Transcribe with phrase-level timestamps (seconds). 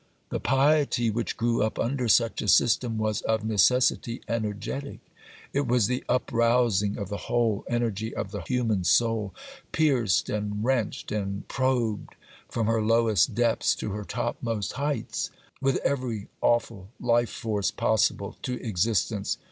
[0.29, 4.97] The piety which grew up under such a system was, of necessity, energetic;
[5.53, 9.35] it was the uprousing of the whole energy of the human soul,
[9.71, 12.15] pierced and wrenched and probed
[12.49, 15.29] from her lowest depths to her topmost heights,
[15.61, 19.37] with every awful life force possible to existence.